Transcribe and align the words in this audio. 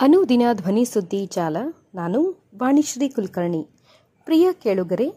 ಅನುದಿನ 0.00 0.42
ಧ್ವನಿ 0.52 0.84
ಸುದ್ದಿ 0.84 1.26
ಜಾಲ, 1.26 1.56
ನಾನು 1.94 2.48
ವಾಣಿಶ್ರೀ 2.58 3.08
ಕುಲಕರ್ಣಿ. 3.08 3.68
ಪ್ರಿಯ 4.24 4.52
ಕೇಳುಗರೆ, 4.52 5.12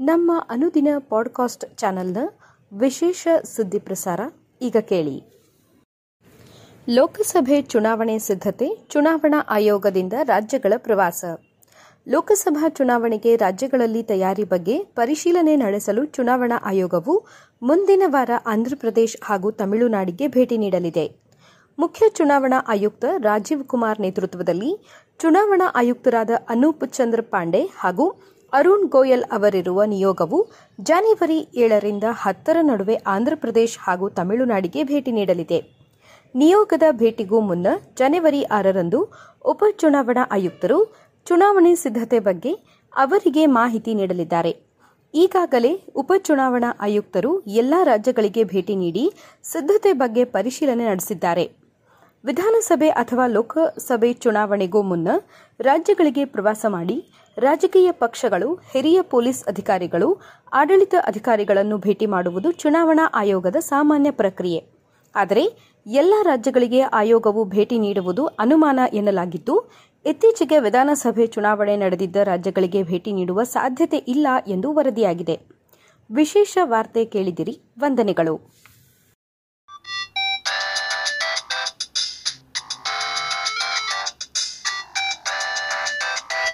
ನಮ್ಮ 0.00 0.46
ಅನುದಿನ 0.50 0.88
ಪಾಡ್ಕಾಸ್ಟ್ 1.08 1.76
ಚಾನೆಲ್ನ 1.76 2.18
ವಿಶೇಷ 2.72 3.28
ಸುದ್ದಿ 3.44 3.78
ಪ್ರಸಾರ 3.78 4.20
ಈಗ 4.62 4.76
ಕೇಳಿ. 4.76 5.22
ಲೋಕಸಭೆ 6.88 7.62
ಚುನಾವಣೆ 7.62 8.18
ಸಿದ್ಧತೆ 8.18 8.86
ಚುನಾವಣಾ 8.88 9.46
ಆಯೋಗದಿಂದ 9.50 10.12
ರಾಜ್ಯಗಳ 10.22 10.72
ಪ್ರವಾಸ. 10.76 11.24
ಲೋಕಸಭಾ 12.08 12.68
ಚುನಾವಣೆಗೆ 12.68 13.36
ರಾಜ್ಯಗಳಲ್ಲಿ 13.36 14.02
ತಯಾರಿ 14.02 14.44
ಬಗ್ಗೆ 14.44 14.78
ಪರಿಶೀಲನೆ 14.78 15.56
ನಡೆಸಲು 15.56 16.04
ಚುನಾವಣಾ 16.04 16.62
ಆಯೋಗವು 16.64 17.26
ಮುಂದಿನ 17.62 18.02
ವಾರ 18.06 18.30
ಆಂಧ್ರಪ್ರದೇಶ 18.46 19.16
ಹಾಗೂ 19.24 19.50
ತಮಿಳುನಾಡಿಗೆ 19.50 20.28
ಭೇಟಿ 20.28 20.58
ನೀಡಲಿದೆ. 20.58 21.21
ಮುಖ್ಯ 21.78 22.04
ಚುನಾವಣಾ 22.08 22.58
ಆಯುಕ್ತ 22.68 23.04
ರಾಜೀವ್ 23.18 23.64
ಕುಮಾರ್ 23.64 24.00
ನೇತೃತ್ವದಲ್ಲಿ 24.00 24.70
ಚುನಾವಣಾ 25.20 25.66
ಆಯುಕ್ತರಾದ 25.74 26.30
ಅನೂಪ್ 26.48 26.84
ಚಂದ್ರ 26.92 27.20
ಪಾಂಡೆ 27.22 27.62
ಹಾಗೂ 27.76 28.06
ಅರುಣ್ 28.52 28.84
ಗೋಯಲ್ 28.88 29.24
ಅವರಿರುವ 29.32 29.84
ನಿಯೋಗವು 29.84 30.38
ಜನವರಿ 30.78 31.38
ಏಳರಿಂದ 31.54 32.04
ಹತ್ತರ 32.12 32.56
ನಡುವೆ 32.62 32.94
ಆಂಧ್ರಪ್ರದೇಶ 33.06 33.78
ಹಾಗೂ 33.80 34.08
ತಮಿಳುನಾಡಿಗೆ 34.08 34.82
ಭೇಟಿ 34.84 35.12
ನೀಡಲಿದೆ. 35.12 35.58
ನಿಯೋಗದ 36.34 36.82
ಭೇಟಿಗೂ 36.90 37.40
ಮುನ್ನ 37.40 37.66
ಜನವರಿ 37.98 38.42
ಆರರಂದು 38.58 39.00
ಉಪಚುನಾವಣಾ 39.44 40.24
ಆಯುಕ್ತರು 40.30 40.78
ಚುನಾವಣೆ 41.26 41.74
ಸಿದ್ಧತೆ 41.74 42.18
ಬಗ್ಗೆ 42.18 42.52
ಅವರಿಗೆ 42.96 43.46
ಮಾಹಿತಿ 43.58 43.94
ನೀಡಲಿದ್ದಾರೆ. 43.94 44.52
ಈಗಾಗಲೇ 45.14 45.72
ಉಪಚುನಾವಣಾ 45.96 46.70
ಆಯುಕ್ತರು 46.80 47.32
ಎಲ್ಲಾ 47.46 47.82
ರಾಜ್ಯಗಳಿಗೆ 47.82 48.44
ಭೇಟಿ 48.44 48.76
ನೀಡಿ 48.76 49.04
ಸಿದ್ಧತೆ 49.44 49.92
ಬಗ್ಗೆ 49.92 50.24
ಪರಿಶೀಲನೆ 50.36 50.84
ನಡೆಸಿದ್ದಾರೆ. 50.90 51.44
ವಿಧಾನಸಭೆ 52.24 52.88
ಅಥವಾ 52.88 53.26
ಲೋಕಸಭೆ 53.26 54.12
ಚುನಾವಣೆಗೂ 54.12 54.82
ಮುನ್ನ 54.82 55.08
ರಾಜ್ಯಗಳಿಗೆ 55.60 56.24
ಪ್ರವಾಸ 56.24 56.66
ಮಾಡಿ 56.68 56.96
ರಾಜಕೀಯ 57.36 57.92
ಪಕ್ಷಗಳು, 57.92 58.48
ಹಿರಿಯ 58.72 59.02
ಪೊಲೀಸ್ 59.02 59.44
ಅಧಿಕಾರಿಗಳು, 59.44 60.08
ಆಡಳಿತ 60.52 60.94
ಅಧಿಕಾರಿಗಳನ್ನು 61.06 61.78
ಭೇಟಿ 61.78 62.06
ಮಾಡುವುದು 62.06 62.52
ಚುನಾವಣಾ 62.52 63.06
ಆಯೋಗದ 63.14 63.56
ಸಾಮಾನ್ಯ 63.56 64.10
ಪ್ರಕ್ರಿಯೆ. 64.10 64.60
ಆದರೆ 65.14 65.44
ಎಲ್ಲ 65.86 66.14
ರಾಜ್ಯಗಳಿಗೆ 66.22 66.80
ಆಯೋಗವು 66.80 67.44
ಭೇಟಿ 67.44 67.78
ನೀಡುವುದು 67.78 68.26
ಅನುಮಾನ 68.26 68.80
ಎನ್ನಲಾಗಿದ್ದು, 68.92 69.56
ಇತ್ತೀಚೆಗೆ 70.04 70.58
ವಿಧಾನಸಭೆ 70.58 71.26
ಚುನಾವಣೆ 71.26 71.76
ನಡೆದಿದ್ದ 71.76 72.16
ರಾಜ್ಯಗಳಿಗೆ 72.16 72.82
ಭೇಟಿ 72.82 73.12
ನೀಡುವ 73.12 73.42
ಸಾಧ್ಯತೆ 73.42 73.96
ಇಲ್ಲ 73.96 74.26
ಎಂದು 74.46 74.72
ವರದಿಯಾಗಿದೆ. 74.72 75.38
ವಿಶೇಷ 76.10 76.58
ವಾರ್ತೆ 76.62 77.04
ಕೇಳಿದಿರಿ, 77.04 77.56
ವಂದನೆಗಳು. 77.78 78.36